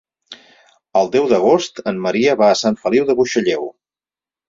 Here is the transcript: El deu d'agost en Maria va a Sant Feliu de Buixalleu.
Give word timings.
El 1.01 1.11
deu 1.17 1.27
d'agost 1.35 1.83
en 1.93 2.01
Maria 2.09 2.37
va 2.43 2.51
a 2.55 2.59
Sant 2.65 2.83
Feliu 2.83 3.11
de 3.13 3.21
Buixalleu. 3.23 3.73